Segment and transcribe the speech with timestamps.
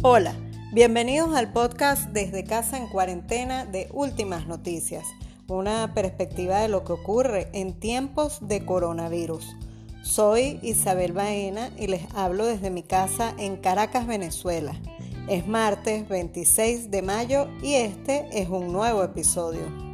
[0.00, 0.34] Hola,
[0.72, 5.04] bienvenidos al podcast Desde Casa en Cuarentena de Últimas Noticias,
[5.48, 9.54] una perspectiva de lo que ocurre en tiempos de coronavirus.
[10.02, 14.72] Soy Isabel Baena y les hablo desde mi casa en Caracas, Venezuela.
[15.28, 19.87] Es martes 26 de mayo y este es un nuevo episodio.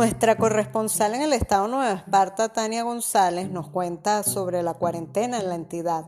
[0.00, 5.50] Nuestra corresponsal en el estado Nueva Esparta, Tania González, nos cuenta sobre la cuarentena en
[5.50, 6.06] la entidad.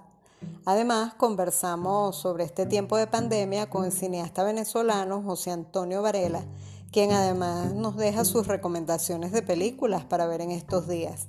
[0.65, 6.42] Además, conversamos sobre este tiempo de pandemia con el cineasta venezolano José Antonio Varela,
[6.91, 11.27] quien además nos deja sus recomendaciones de películas para ver en estos días.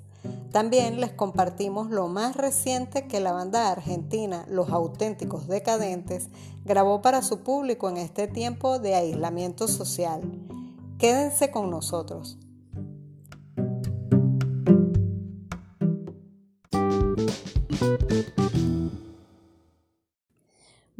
[0.53, 6.29] También les compartimos lo más reciente que la banda argentina Los Auténticos Decadentes
[6.63, 10.21] grabó para su público en este tiempo de aislamiento social.
[10.97, 12.37] Quédense con nosotros.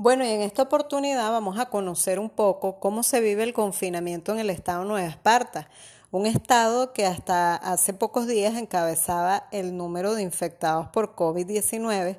[0.04, 4.34] Bueno, y en esta oportunidad vamos a conocer un poco cómo se vive el confinamiento
[4.34, 5.70] en el estado Nueva Esparta,
[6.12, 12.18] un estado que hasta hace pocos días encabezaba el número de infectados por COVID-19,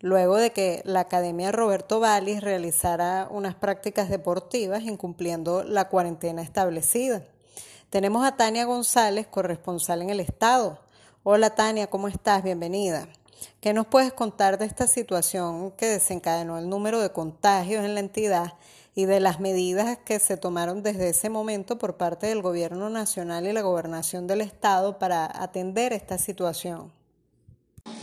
[0.00, 7.22] luego de que la Academia Roberto Vallis realizara unas prácticas deportivas incumpliendo la cuarentena establecida.
[7.90, 10.80] Tenemos a Tania González, corresponsal en el estado.
[11.22, 12.42] Hola Tania, ¿cómo estás?
[12.42, 13.06] Bienvenida.
[13.60, 18.00] ¿Qué nos puedes contar de esta situación que desencadenó el número de contagios en la
[18.00, 18.54] entidad
[18.94, 23.46] y de las medidas que se tomaron desde ese momento por parte del Gobierno Nacional
[23.46, 26.92] y la Gobernación del Estado para atender esta situación?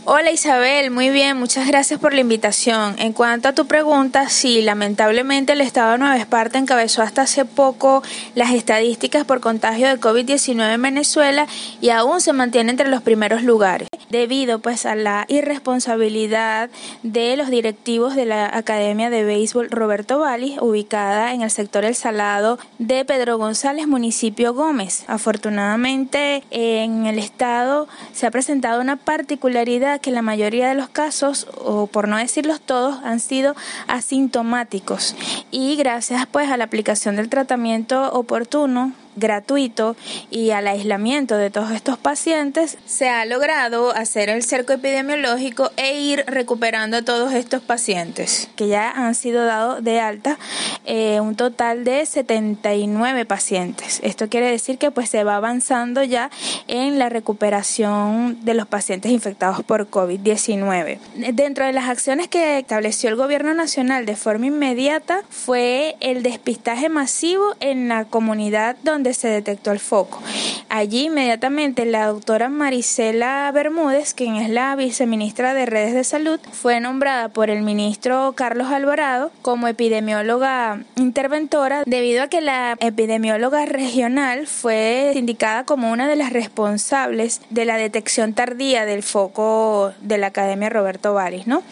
[0.04, 2.96] Hola Isabel, muy bien, muchas gracias por la invitación.
[2.98, 7.44] En cuanto a tu pregunta, sí, lamentablemente el Estado de Nueva Esparta encabezó hasta hace
[7.44, 8.02] poco
[8.34, 11.46] las estadísticas por contagio de COVID-19 en Venezuela
[11.80, 16.70] y aún se mantiene entre los primeros lugares, debido pues a la irresponsabilidad
[17.02, 21.94] de los directivos de la Academia de Béisbol Roberto Vallis, ubicada en el sector El
[21.94, 25.04] Salado de Pedro González, municipio Gómez.
[25.06, 31.46] Afortunadamente en el Estado se ha presentado una particularidad que la mayoría de los casos,
[31.56, 33.54] o por no decirlos todos, han sido
[33.86, 35.14] asintomáticos
[35.50, 39.96] y gracias pues a la aplicación del tratamiento oportuno gratuito
[40.30, 46.00] y al aislamiento de todos estos pacientes, se ha logrado hacer el cerco epidemiológico e
[46.00, 50.38] ir recuperando a todos estos pacientes que ya han sido dados de alta,
[50.84, 54.00] eh, un total de 79 pacientes.
[54.02, 56.30] Esto quiere decir que pues se va avanzando ya
[56.66, 60.98] en la recuperación de los pacientes infectados por COVID-19.
[61.32, 66.88] Dentro de las acciones que estableció el gobierno nacional de forma inmediata fue el despistaje
[66.88, 70.20] masivo en la comunidad donde se detectó el foco.
[70.68, 76.80] Allí inmediatamente la doctora Marisela Bermúdez, quien es la viceministra de Redes de Salud, fue
[76.80, 84.46] nombrada por el ministro Carlos Alvarado como epidemióloga interventora debido a que la epidemióloga regional
[84.46, 90.28] fue indicada como una de las responsables de la detección tardía del foco de la
[90.28, 91.62] Academia Roberto Varis, ¿no?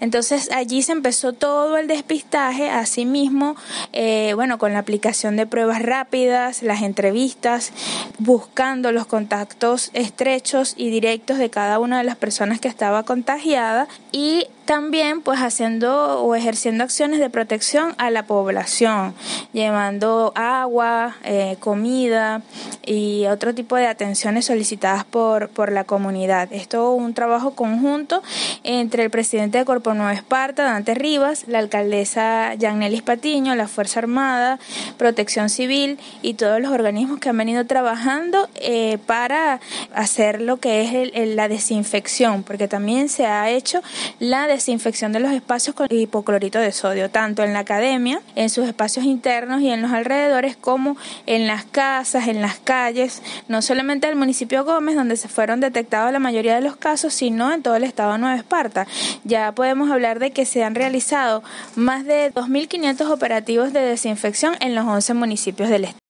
[0.00, 3.56] Entonces allí se empezó todo el despistaje, asimismo,
[3.92, 7.72] eh, bueno, con la aplicación de pruebas rápidas, las entrevistas,
[8.18, 13.88] buscando los contactos estrechos y directos de cada una de las personas que estaba contagiada
[14.12, 19.16] y también pues haciendo o ejerciendo acciones de protección a la población,
[19.52, 22.42] llevando agua, eh, comida
[22.86, 26.52] y otro tipo de atenciones solicitadas por, por la comunidad.
[26.52, 28.22] Esto es un trabajo conjunto
[28.62, 33.98] entre el presidente de Corpo Nueva Esparta, Dante Rivas, la alcaldesa Yanelis Patiño, la Fuerza
[33.98, 34.60] Armada,
[34.96, 39.58] Protección Civil y todos los organismos que han venido trabajando eh, para
[39.92, 43.82] hacer lo que es la desinfección, porque también se ha hecho
[44.20, 48.50] la desinfección desinfección de los espacios con hipoclorito de sodio, tanto en la academia, en
[48.50, 53.62] sus espacios internos y en los alrededores, como en las casas, en las calles, no
[53.62, 57.62] solamente del municipio Gómez, donde se fueron detectados la mayoría de los casos, sino en
[57.62, 58.86] todo el estado de Nueva Esparta.
[59.24, 61.42] Ya podemos hablar de que se han realizado
[61.74, 66.00] más de 2.500 operativos de desinfección en los 11 municipios del estado.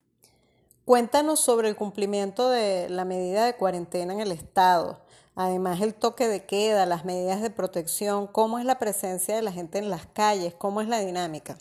[0.84, 4.98] Cuéntanos sobre el cumplimiento de la medida de cuarentena en el estado.
[5.34, 9.52] Además, el toque de queda, las medidas de protección, cómo es la presencia de la
[9.52, 11.56] gente en las calles, cómo es la dinámica.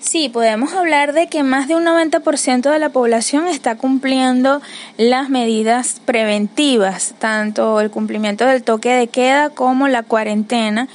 [0.00, 4.60] Sí, podemos hablar de que más de un 90% de la población está cumpliendo
[4.98, 10.88] las medidas preventivas, tanto el cumplimiento del toque de queda como la cuarentena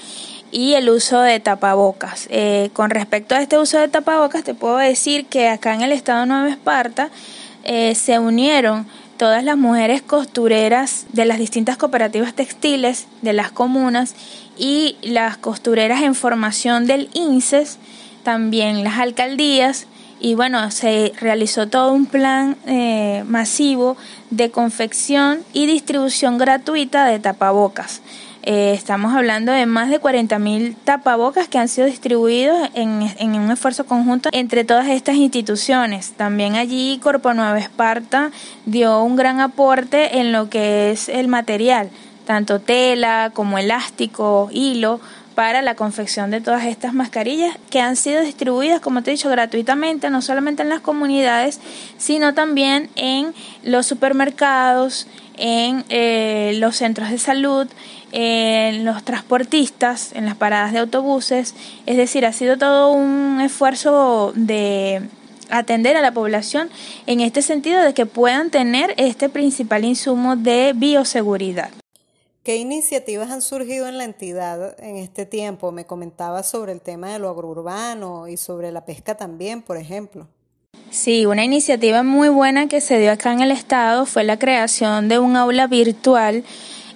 [0.51, 2.27] y el uso de tapabocas.
[2.29, 5.91] Eh, con respecto a este uso de tapabocas, te puedo decir que acá en el
[5.91, 7.09] estado Nueva Esparta
[7.63, 8.87] eh, se unieron
[9.21, 14.15] todas las mujeres costureras de las distintas cooperativas textiles de las comunas
[14.57, 17.77] y las costureras en formación del INSES,
[18.23, 19.85] también las alcaldías,
[20.19, 23.95] y bueno, se realizó todo un plan eh, masivo
[24.31, 28.01] de confección y distribución gratuita de tapabocas.
[28.43, 33.51] Eh, estamos hablando de más de 40.000 tapabocas que han sido distribuidos en, en, un
[33.51, 36.13] esfuerzo conjunto entre todas estas instituciones.
[36.13, 38.31] También allí Corpo Nueva Esparta
[38.65, 41.91] dio un gran aporte en lo que es el material,
[42.25, 44.99] tanto tela como elástico, hilo,
[45.35, 49.29] para la confección de todas estas mascarillas que han sido distribuidas, como te he dicho,
[49.29, 51.59] gratuitamente, no solamente en las comunidades,
[51.97, 53.33] sino también en
[53.63, 55.07] los supermercados,
[55.41, 57.67] en eh, los centros de salud,
[58.11, 61.55] en los transportistas, en las paradas de autobuses.
[61.87, 65.01] Es decir, ha sido todo un esfuerzo de
[65.49, 66.69] atender a la población
[67.07, 71.71] en este sentido de que puedan tener este principal insumo de bioseguridad.
[72.43, 75.71] ¿Qué iniciativas han surgido en la entidad en este tiempo?
[75.71, 80.27] Me comentaba sobre el tema de lo agrourbano y sobre la pesca también, por ejemplo.
[80.91, 85.07] Sí, una iniciativa muy buena que se dio acá en el estado fue la creación
[85.07, 86.43] de un aula virtual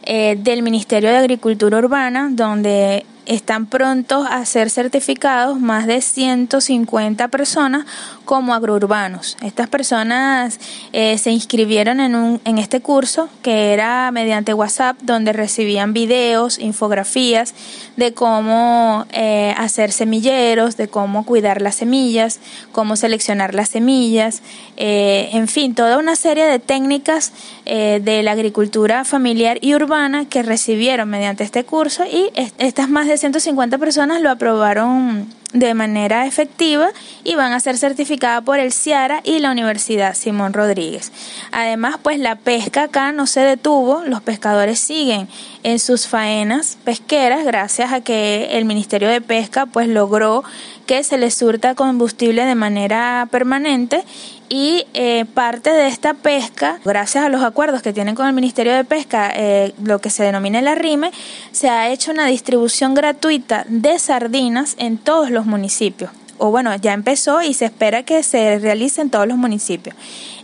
[0.04, 7.30] eh, del Ministerio de Agricultura Urbana, donde están prontos a ser certificados más de 150
[7.30, 7.86] personas
[8.26, 9.38] como agrourbanos.
[9.42, 10.60] Estas personas
[10.92, 16.60] eh, se inscribieron en, un, en este curso que era mediante WhatsApp donde recibían videos,
[16.60, 17.54] infografías
[17.96, 22.40] de cómo eh, hacer semilleros, de cómo cuidar las semillas,
[22.72, 24.42] cómo seleccionar las semillas,
[24.76, 27.32] eh, en fin, toda una serie de técnicas
[27.66, 33.18] de la agricultura familiar y urbana que recibieron mediante este curso y estas más de
[33.18, 36.90] 150 personas lo aprobaron de manera efectiva
[37.24, 41.12] y van a ser certificadas por el CIARA y la Universidad Simón Rodríguez.
[41.52, 45.30] Además, pues la pesca acá no se detuvo, los pescadores siguen
[45.64, 50.44] en sus faenas pesqueras gracias a que el Ministerio de Pesca pues logró
[50.86, 54.04] que se les surta combustible de manera permanente
[54.50, 58.74] y eh, parte de esta pesca, gracias a los acuerdos que tienen con el Ministerio
[58.74, 61.12] de Pesca, eh, lo que se denomina el arrime,
[61.52, 66.12] se ha hecho una distribución gratuita de sardinas en todos los municipios.
[66.38, 69.96] O bueno, ya empezó y se espera que se realice en todos los municipios.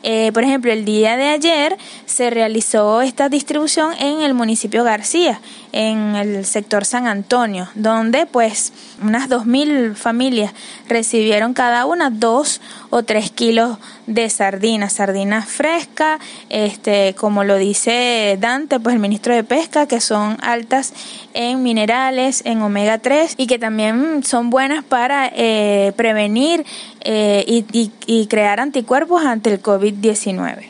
[0.03, 5.39] Eh, por ejemplo, el día de ayer se realizó esta distribución en el municipio García,
[5.73, 10.53] en el sector San Antonio, donde pues unas 2.000 familias
[10.87, 13.77] recibieron cada una dos o tres kilos
[14.13, 16.19] de sardinas, sardinas frescas,
[16.49, 20.93] este, como lo dice Dante, pues el ministro de Pesca, que son altas
[21.33, 26.65] en minerales, en omega 3 y que también son buenas para eh, prevenir
[27.01, 30.69] eh, y, y crear anticuerpos ante el COVID-19.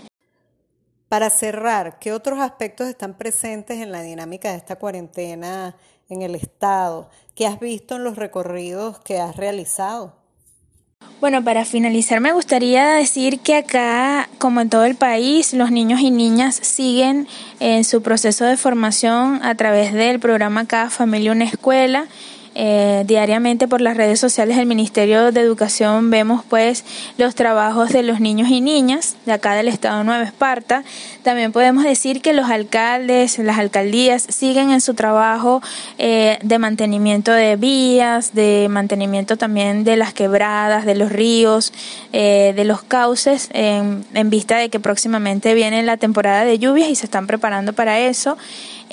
[1.09, 5.75] Para cerrar, ¿qué otros aspectos están presentes en la dinámica de esta cuarentena
[6.07, 7.09] en el Estado?
[7.35, 10.20] ¿Qué has visto en los recorridos que has realizado?
[11.21, 15.99] Bueno, para finalizar me gustaría decir que acá, como en todo el país, los niños
[15.99, 17.27] y niñas siguen
[17.59, 22.07] en su proceso de formación a través del programa Cada Familia Una Escuela
[22.53, 26.83] eh, diariamente por las redes sociales del Ministerio de Educación vemos pues
[27.17, 30.83] los trabajos de los niños y niñas de acá del estado de Nueva Esparta.
[31.23, 35.61] También podemos decir que los alcaldes, las alcaldías siguen en su trabajo
[35.97, 41.71] eh, de mantenimiento de vías, de mantenimiento también de las quebradas, de los ríos,
[42.11, 46.89] eh, de los cauces, en, en vista de que próximamente viene la temporada de lluvias
[46.89, 48.37] y se están preparando para eso.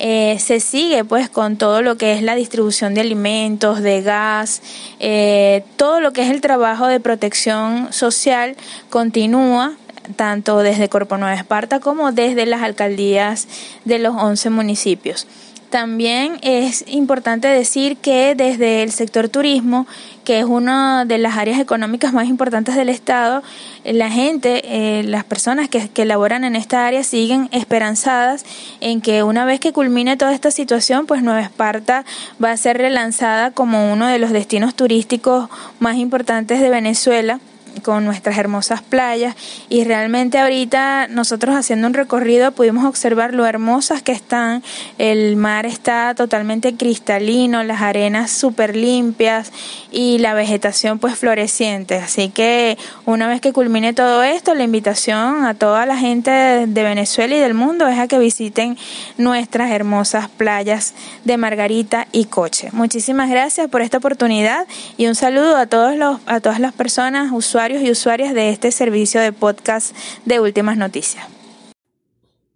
[0.01, 4.61] Eh, se sigue pues con todo lo que es la distribución de alimentos, de gas,
[5.01, 8.55] eh, todo lo que es el trabajo de protección social
[8.89, 9.73] continúa
[10.15, 13.49] tanto desde Corpo Nueva Esparta como desde las alcaldías
[13.83, 15.27] de los 11 municipios.
[15.69, 19.85] También es importante decir que desde el sector turismo,
[20.23, 23.43] que es una de las áreas económicas más importantes del Estado,
[23.83, 28.45] la gente, eh, las personas que, que laboran en esta área siguen esperanzadas
[28.81, 32.03] en que una vez que culmine toda esta situación, pues Nueva Esparta
[32.43, 35.49] va a ser relanzada como uno de los destinos turísticos
[35.79, 37.39] más importantes de Venezuela
[37.79, 39.35] con nuestras hermosas playas.
[39.69, 44.63] Y realmente ahorita nosotros haciendo un recorrido pudimos observar lo hermosas que están,
[44.97, 49.51] el mar está totalmente cristalino, las arenas súper limpias
[49.91, 55.45] y la vegetación pues floreciente, así que una vez que culmine todo esto, la invitación
[55.45, 58.77] a toda la gente de Venezuela y del mundo es a que visiten
[59.17, 60.93] nuestras hermosas playas
[61.25, 62.69] de Margarita y Coche.
[62.71, 64.67] Muchísimas gracias por esta oportunidad
[64.97, 67.31] y un saludo a todos los a todas las personas,
[67.69, 69.95] usuarios y usuarias de este servicio de podcast
[70.25, 71.27] de Últimas Noticias.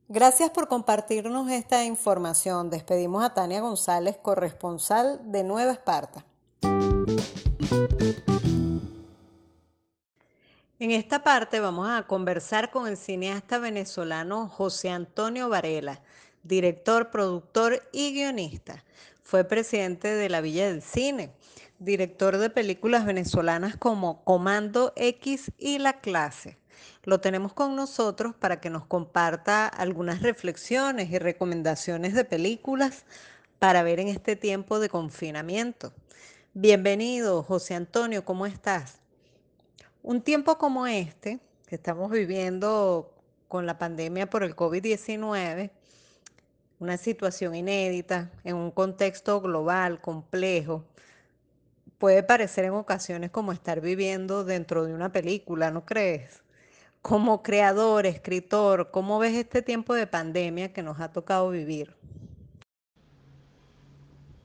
[0.10, 2.72] Gracias por compartirnos esta información.
[2.72, 6.26] Despedimos a Tania González, corresponsal de Nueva Esparta.
[10.80, 16.02] En esta parte vamos a conversar con el cineasta venezolano José Antonio Varela,
[16.42, 18.84] director, productor y guionista.
[19.22, 21.34] Fue presidente de la Villa del Cine,
[21.84, 26.58] director de películas venezolanas como Comando X y La Clase.
[27.04, 33.06] Lo tenemos con nosotros para que nos comparta algunas reflexiones y recomendaciones de películas
[33.60, 35.94] para ver en este tiempo de confinamiento.
[36.54, 39.00] Bienvenido, José Antonio, ¿cómo estás?
[40.02, 43.14] Un tiempo como este, que estamos viviendo
[43.50, 45.72] con la pandemia por el COVID-19,
[46.80, 50.86] una situación inédita, en un contexto global, complejo,
[52.04, 56.44] puede parecer en ocasiones como estar viviendo dentro de una película, ¿no crees?
[57.02, 61.96] Como creador, escritor, ¿cómo ves este tiempo de pandemia que nos ha tocado vivir?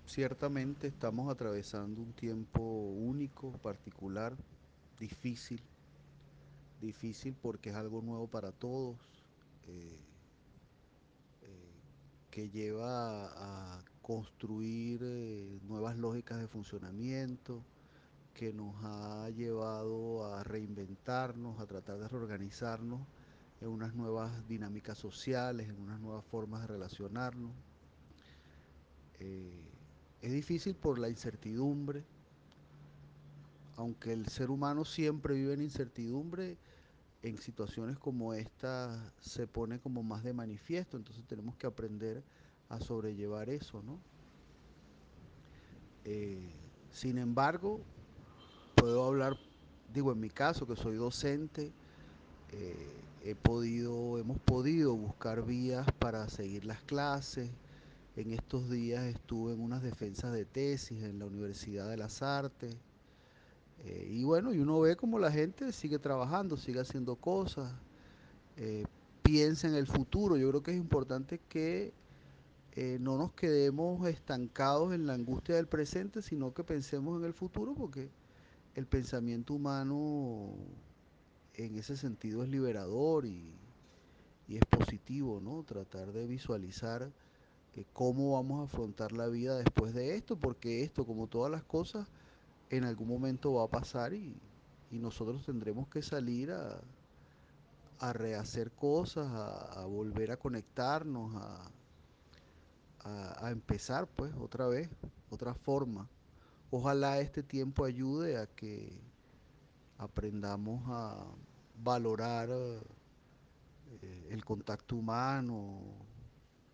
[0.06, 4.36] Ciertamente estamos atravesando un tiempo único, particular,
[5.00, 5.60] difícil,
[6.80, 8.98] difícil porque es algo nuevo para todos,
[9.66, 9.98] eh,
[11.42, 11.72] eh,
[12.30, 17.62] que lleva a construir eh, nuevas lógicas de funcionamiento,
[18.32, 23.02] que nos ha llevado a reinventarnos, a tratar de reorganizarnos
[23.60, 27.52] en unas nuevas dinámicas sociales, en unas nuevas formas de relacionarnos.
[29.20, 32.02] es difícil por la incertidumbre,
[33.76, 36.56] aunque el ser humano siempre vive en incertidumbre,
[37.20, 42.24] en situaciones como esta se pone como más de manifiesto, entonces tenemos que aprender
[42.68, 43.98] a sobrellevar eso, ¿no?
[46.04, 46.50] Eh,
[46.90, 47.80] sin embargo,
[48.74, 49.36] puedo hablar,
[49.92, 51.72] digo en mi caso que soy docente,
[52.52, 57.50] eh, he podido, hemos podido buscar vías para seguir las clases.
[58.16, 62.74] En estos días estuve en unas defensas de tesis en la Universidad de las Artes
[63.84, 67.72] eh, y bueno, y uno ve como la gente sigue trabajando, sigue haciendo cosas,
[69.22, 70.36] piensa en el futuro.
[70.36, 71.92] Yo creo que es importante que
[72.80, 77.34] eh, no nos quedemos estancados en la angustia del presente, sino que pensemos en el
[77.34, 78.08] futuro, porque
[78.76, 80.54] el pensamiento humano
[81.54, 83.52] en ese sentido es liberador y,
[84.48, 85.64] es positivo, ¿no?
[85.64, 87.10] Tratar de visualizar
[87.92, 92.06] cómo vamos a afrontar la vida después de esto, porque esto, como todas las cosas,
[92.70, 94.40] en algún momento va a pasar y,
[94.92, 96.80] nosotros tendremos que salir a,
[97.98, 101.72] a rehacer cosas, a, volver a conectarnos, a,
[103.08, 104.88] a, empezar pues otra vez,
[105.30, 106.08] otra forma.
[106.70, 109.00] Ojalá este tiempo ayude a que
[109.96, 111.24] aprendamos a
[111.82, 115.80] valorar eh, el contacto humano,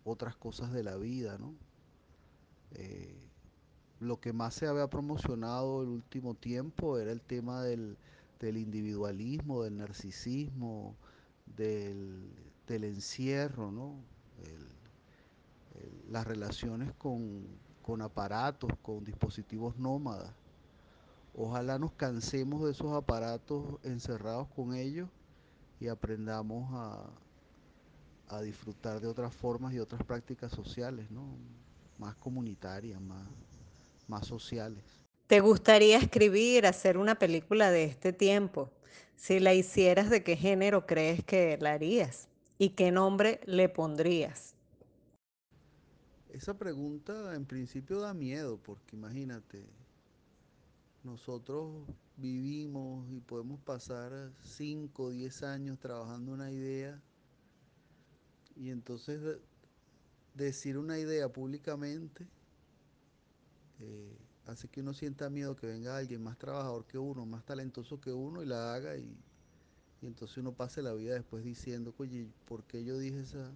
[0.03, 1.55] otras cosas de la vida, ¿no?
[2.71, 3.17] Eh,
[3.99, 7.97] lo que más se había promocionado el último tiempo era el tema del,
[8.41, 10.95] individualismo, del narcisismo,
[11.45, 12.29] del,
[12.67, 13.95] encierro, ¿no?
[16.09, 17.47] Las relaciones con,
[17.81, 20.33] con aparatos, con dispositivos nómadas.
[21.33, 25.09] Ojalá nos cansemos de esos aparatos encerrados con ellos
[25.79, 27.09] y aprendamos a,
[28.29, 31.23] a disfrutar de otras formas y otras prácticas sociales, ¿no?
[31.97, 33.27] más comunitarias, más,
[34.07, 34.83] más sociales.
[35.27, 38.71] ¿Te gustaría escribir, hacer una película de este tiempo?
[39.15, 42.27] Si la hicieras, ¿de qué género crees que la harías?
[42.57, 44.54] ¿Y qué nombre le pondrías?
[46.35, 49.65] Esa pregunta en principio da miedo, porque imagínate,
[51.01, 51.87] nosotros
[52.17, 57.01] vivimos y podemos pasar 5 o 10 años trabajando una idea
[58.57, 59.37] y entonces
[60.33, 62.27] decir una idea públicamente
[63.79, 68.01] eh, hace que uno sienta miedo que venga alguien más trabajador que uno, más talentoso
[68.01, 69.17] que uno y la haga y,
[70.01, 73.53] entonces uno pase la vida después diciendo, oye, ¿por qué yo dije esa,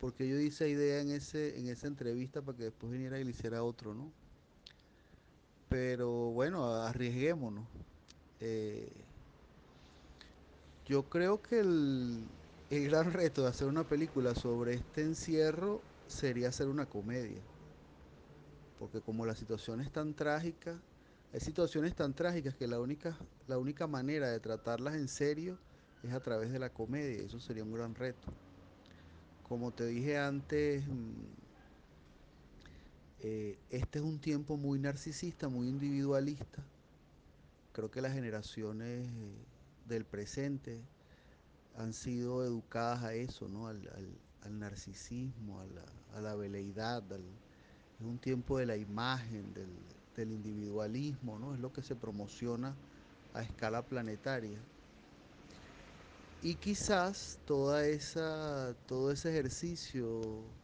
[0.00, 3.24] por yo di esa idea en ese, en esa entrevista para que después viniera y
[3.24, 4.12] le hiciera otro, ¿no?
[5.68, 7.68] Pero bueno, arriesguémonos.
[8.40, 9.06] Eh,
[10.84, 12.28] Yo creo que el,
[12.68, 17.46] el gran reto de hacer una película sobre este encierro sería hacer una comedia.
[18.76, 20.82] Porque como la situación es tan trágica,
[21.32, 23.16] hay situaciones tan trágicas que la única,
[23.46, 25.60] la única manera de tratarlas en serio
[26.02, 27.22] es a través de la comedia.
[27.24, 28.34] Eso sería un gran reto.
[29.50, 31.24] Como te dije antes, mm,
[33.18, 36.62] eh, este es un tiempo muy narcisista, muy individualista.
[37.72, 39.32] Creo que las generaciones eh,
[39.88, 40.80] del presente
[41.76, 43.66] han sido educadas a eso, ¿no?
[43.66, 43.80] Al,
[44.50, 45.60] narcisismo,
[46.14, 49.70] a la, veleidad, es un tiempo de la imagen, del,
[50.14, 51.54] del individualismo, ¿no?
[51.54, 52.76] Es lo que se promociona
[53.34, 54.60] a escala planetaria.
[56.42, 60.56] Y quizás toda esa, todo ese ejercicio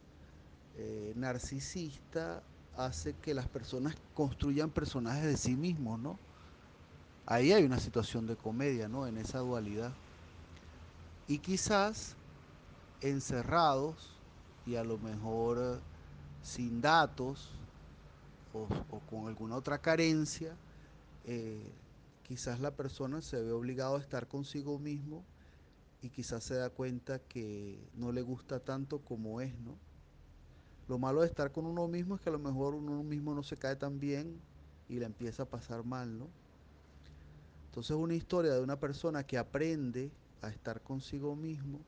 [0.73, 2.43] eh, narcisista
[2.73, 6.19] hace que las personas construyan personajes de sí mismos, ¿no?
[7.27, 9.05] Ahí hay una situación de comedia, ¿no?
[9.05, 9.93] En esa dualidad.
[11.27, 12.15] Y quizás
[13.01, 14.23] encerrados
[14.65, 15.83] y a lo mejor eh,
[16.41, 17.51] sin datos
[18.51, 18.67] o,
[19.05, 20.57] con alguna otra carencia,
[21.23, 21.71] eh,
[22.23, 25.23] quizás la persona se ve obligado a estar consigo mismo
[26.01, 29.77] y quizás se da cuenta que no le gusta tanto como es, ¿no?
[30.87, 33.43] Lo malo de estar con uno mismo es que a lo mejor uno mismo no
[33.43, 34.41] se cae tan bien
[34.87, 36.29] y le empieza a pasar mal, ¿no?
[37.65, 40.11] Entonces es una historia de una persona que aprende
[40.41, 41.79] a estar consigo mismo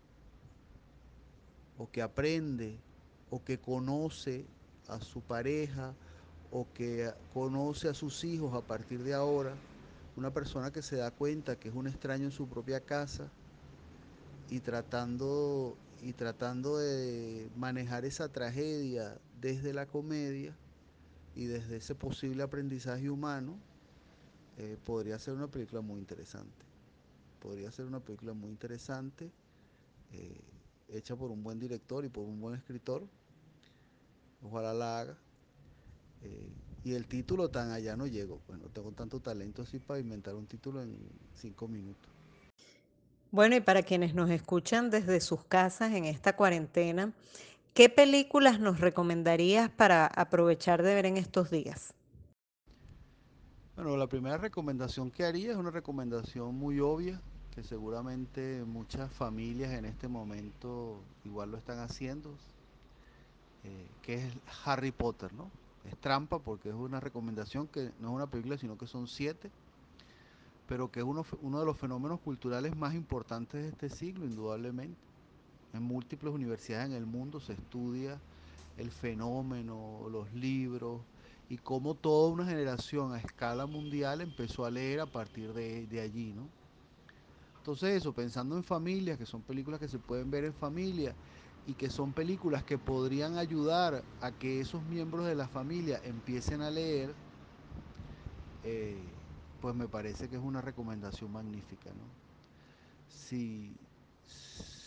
[1.78, 2.84] o que aprende
[3.30, 4.46] o que conoce
[4.88, 5.96] a su pareja
[6.52, 9.56] o que conoce a sus hijos a partir de ahora,
[10.16, 13.32] una persona que se da cuenta que es un extraño en su propia casa
[14.50, 20.58] y tratando, y tratando de manejar esa tragedia desde la comedia
[21.36, 23.60] y desde ese posible aprendizaje humano,
[24.58, 26.66] eh, podría ser una película muy interesante.
[27.40, 29.32] Podría ser una película muy interesante,
[30.12, 30.42] eh,
[30.90, 33.08] hecha por un buen director y por un buen escritor.
[34.42, 35.18] Ojalá la haga.
[36.22, 36.50] Eh,
[36.84, 40.36] y el título tan allá no llego, pues no tengo tanto talento así para inventar
[40.36, 40.98] un título en
[41.36, 42.19] cinco minutos.
[43.32, 47.14] Bueno, y para quienes nos escuchan desde sus casas en esta cuarentena,
[47.76, 51.94] ¿qué películas nos recomendarías para aprovechar de ver en estos días?
[53.76, 57.22] Bueno, la primera recomendación que haría es una recomendación muy obvia,
[57.54, 62.32] que seguramente muchas familias en este momento igual lo están haciendo,
[63.64, 64.34] eh, que es
[64.66, 65.52] Harry Potter, ¿no?
[65.86, 69.52] Es trampa porque es una recomendación que no es una película, sino que son siete,
[70.70, 75.00] pero que es uno, de los fenómenos culturales más importantes de este siglo, indudablemente.
[75.74, 78.22] En múltiples universidades en el mundo se estudia
[78.78, 81.02] el fenómeno, los libros,
[81.50, 86.02] y cómo toda una generación a escala mundial empezó a leer a partir de, de,
[86.02, 86.48] allí, ¿no?
[87.58, 91.16] Entonces eso, pensando en familias, que son películas que se pueden ver en familia
[91.66, 96.62] y que son películas que podrían ayudar a que esos miembros de la familia empiecen
[96.62, 97.16] a leer,
[98.62, 99.19] eh,
[99.62, 102.06] pues me parece que es una recomendación magnífica, ¿no?
[103.08, 103.76] Si,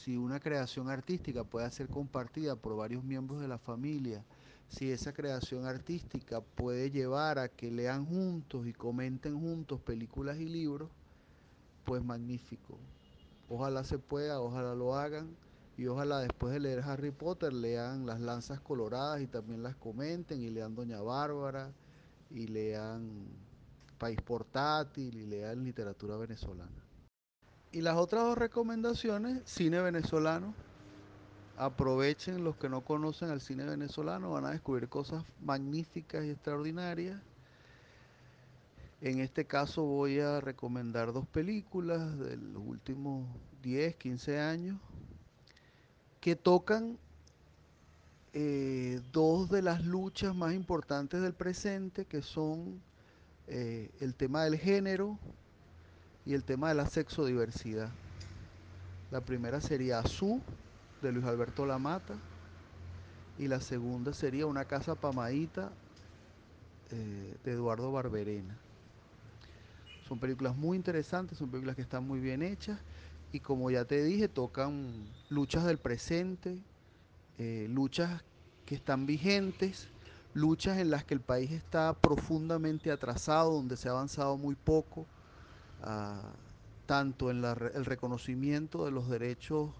[0.04, 4.24] si una creación artística puede ser compartida por varios miembros de la familia,
[4.68, 10.46] si esa creación artística puede llevar a que lean juntos y comenten juntos películas y
[10.46, 10.90] libros,
[11.84, 12.78] pues magnífico.
[13.48, 15.36] Ojalá se pueda, ojalá lo hagan
[15.76, 20.40] y ojalá después de leer Harry Potter lean Las Lanzas Coloradas y también las comenten
[20.40, 21.70] y lean Doña Bárbara
[22.30, 23.26] y lean
[24.02, 26.84] País Portátil y lean literatura venezolana.
[27.70, 30.54] Y las otras dos recomendaciones, cine venezolano,
[31.56, 37.22] aprovechen los que no conocen al cine venezolano, van a descubrir cosas magníficas y extraordinarias.
[39.00, 43.28] En este caso voy a recomendar dos películas de los últimos
[43.62, 44.80] 10, 15 años
[46.20, 46.98] que tocan
[48.32, 52.82] eh, dos de las luchas más importantes del presente, que son
[53.48, 55.18] eh, el tema del género
[56.24, 57.90] y el tema de la sexodiversidad.
[59.10, 60.40] La primera sería Azú,
[61.02, 62.14] de Luis Alberto Lamata,
[63.38, 65.72] y la segunda sería Una casa pamadita
[66.90, 68.56] eh, de Eduardo Barberena.
[70.06, 72.78] Son películas muy interesantes, son películas que están muy bien hechas
[73.32, 76.58] y como ya te dije, tocan luchas del presente,
[77.38, 78.22] eh, luchas
[78.66, 79.88] que están vigentes,
[80.34, 85.06] luchas en las que el país está profundamente atrasado, donde se ha avanzado muy poco,
[85.82, 86.28] uh,
[86.86, 89.70] tanto en la, el reconocimiento de los derechos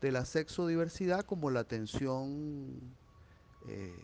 [0.00, 2.80] de la sexodiversidad como la atención
[3.68, 3.94] eh,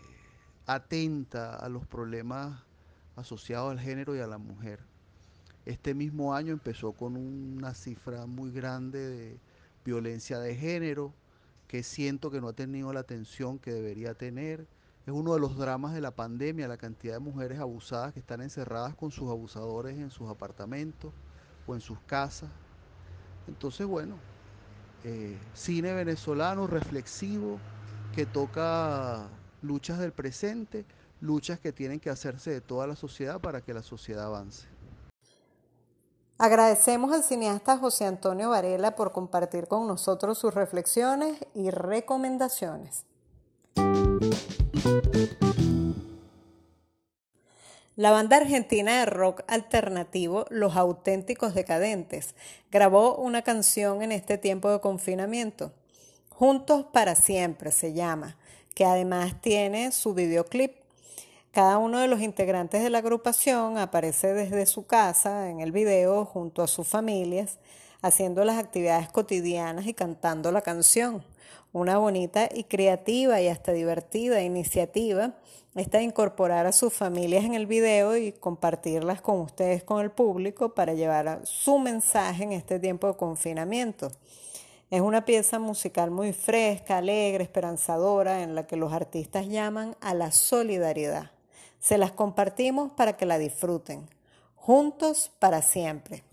[0.66, 2.62] atenta a los problemas
[3.16, 4.80] asociados al género y a la mujer.
[5.64, 9.40] Este mismo año empezó con una cifra muy grande de
[9.84, 11.14] violencia de género,
[11.66, 14.66] que siento que no ha tenido la atención que debería tener.
[15.06, 18.40] Es uno de los dramas de la pandemia, la cantidad de mujeres abusadas que están
[18.40, 21.12] encerradas con sus abusadores en sus apartamentos
[21.64, 22.50] o en sus casas.
[23.46, 24.16] Entonces, bueno,
[25.04, 27.60] eh, cine venezolano reflexivo
[28.16, 29.28] que toca
[29.62, 30.84] luchas del presente,
[31.20, 34.66] luchas que tienen que hacerse de toda la sociedad para que la sociedad avance.
[36.36, 43.06] Agradecemos al cineasta José Antonio Varela por compartir con nosotros sus reflexiones y recomendaciones.
[47.96, 52.34] La banda argentina de rock alternativo Los Auténticos Decadentes
[52.70, 55.72] grabó una canción en este tiempo de confinamiento.
[56.30, 58.36] Juntos para siempre se llama,
[58.74, 60.72] que además tiene su videoclip
[61.56, 66.26] cada uno de los integrantes de la agrupación aparece desde su casa en el video
[66.26, 67.56] junto a sus familias,
[68.02, 71.24] haciendo las actividades cotidianas y cantando la canción.
[71.76, 75.34] Una bonita y creativa y hasta divertida iniciativa
[75.74, 80.72] está incorporar a sus familias en el video y compartirlas con ustedes, con el público,
[80.72, 84.10] para llevar su mensaje en este tiempo de confinamiento.
[84.88, 90.14] Es una pieza musical muy fresca, alegre, esperanzadora, en la que los artistas llaman a
[90.14, 91.30] la solidaridad.
[91.78, 94.08] Se las compartimos para que la disfruten.
[94.54, 96.25] Juntos para siempre.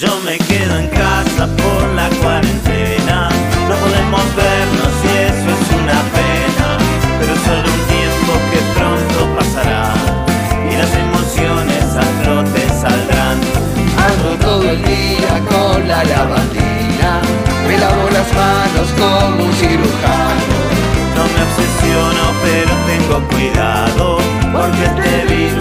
[0.00, 3.28] Yo me quedo en casa por la cuarentena.
[3.68, 6.68] No podemos vernos y eso es una pena.
[7.20, 9.92] Pero solo un tiempo que pronto pasará
[10.80, 13.36] las emociones a flote saldrán.
[14.08, 17.20] Ando todo el día con la lavandina,
[17.68, 20.56] me lavo las manos como un cirujano.
[21.16, 24.18] No me obsesiono, pero tengo cuidado,
[24.54, 25.59] porque este virus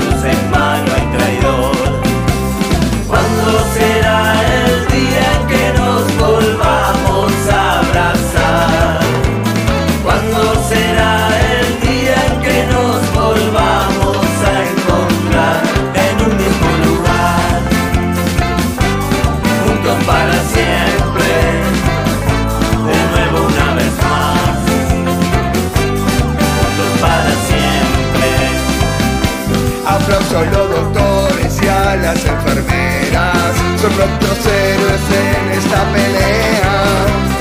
[33.96, 36.74] son nuestros héroes en esta pelea,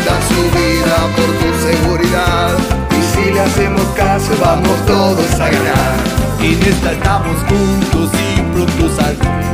[0.04, 2.50] dan su vida por tu seguridad,
[2.90, 6.18] y si le hacemos caso vamos todos a ganar.
[6.40, 9.48] En esta estamos juntos y pronto saldremos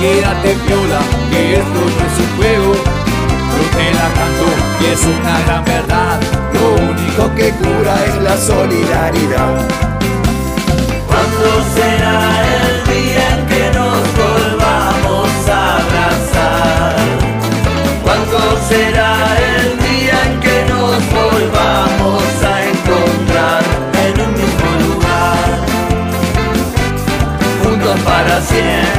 [0.00, 2.72] Quédate viola, que esto no es un juego.
[2.72, 4.48] Yo te la canto
[4.80, 6.20] y es una gran verdad.
[6.54, 9.68] Lo único que cura es la solidaridad.
[11.06, 12.30] ¿Cuándo será
[12.64, 12.89] el
[28.62, 28.89] para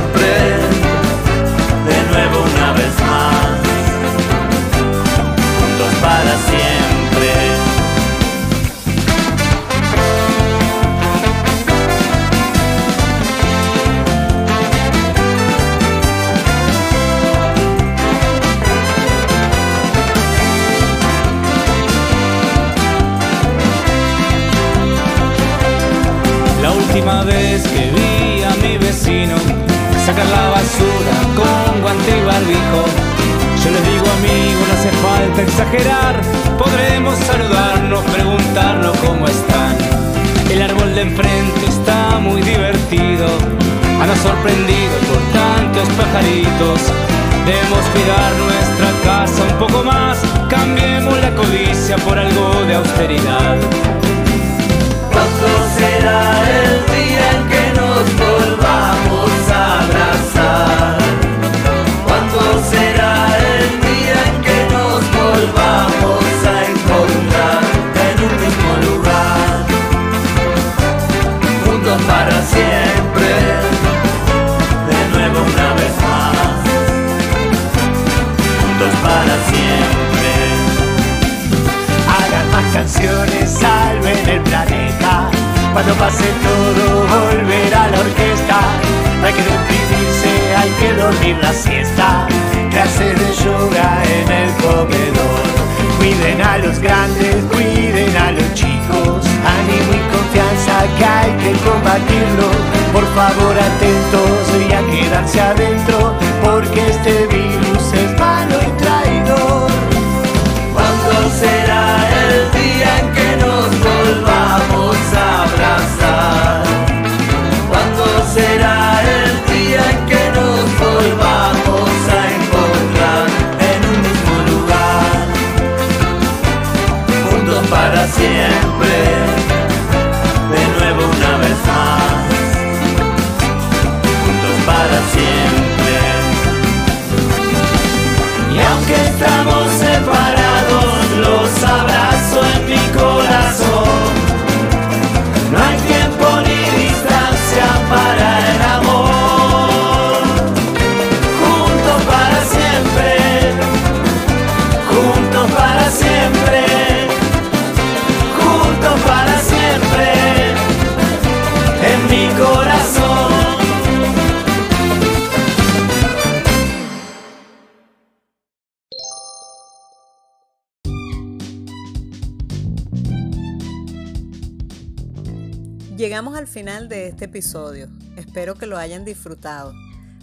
[176.21, 177.89] Llegamos al final de este episodio.
[178.15, 179.73] Espero que lo hayan disfrutado.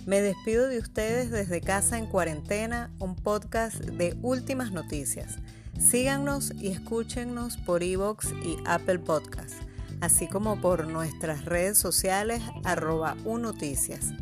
[0.07, 5.39] Me despido de ustedes desde Casa en Cuarentena, un podcast de últimas noticias.
[5.77, 9.57] Síganos y escúchenos por Evox y Apple Podcast,
[10.01, 14.13] así como por nuestras redes sociales arroba unoticias.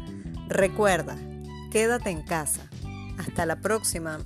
[0.48, 1.18] Recuerda,
[1.70, 2.70] quédate en casa.
[3.18, 4.20] Hasta la próxima.